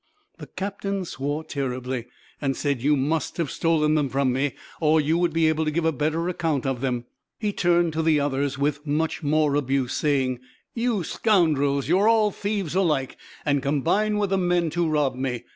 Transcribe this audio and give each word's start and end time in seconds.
The 0.39 0.47
captain 0.47 1.05
swore 1.05 1.43
terribly, 1.43 2.07
and 2.41 2.57
said, 2.57 2.81
"You 2.81 2.95
must 2.95 3.37
have 3.37 3.51
stolen 3.51 3.93
them 3.93 4.09
from 4.09 4.33
me, 4.33 4.53
or 4.79 4.99
you 4.99 5.15
would 5.19 5.31
be 5.31 5.47
able 5.47 5.63
to 5.63 5.69
give 5.69 5.85
a 5.85 5.91
better 5.91 6.27
account 6.27 6.65
of 6.65 6.81
them!" 6.81 7.05
He 7.37 7.53
turned 7.53 7.93
to 7.93 8.01
the 8.01 8.19
others 8.19 8.57
with 8.57 8.87
much 8.87 9.21
more 9.21 9.53
abuse, 9.53 9.93
saying, 9.93 10.39
"You 10.73 11.03
scoundrels, 11.03 11.87
you 11.87 11.99
are 11.99 12.07
all 12.07 12.31
thieves 12.31 12.73
alike, 12.73 13.15
and 13.45 13.61
combine 13.61 14.17
with 14.17 14.31
the 14.31 14.39
men 14.39 14.71
to 14.71 14.89
rob 14.89 15.13
me! 15.13 15.43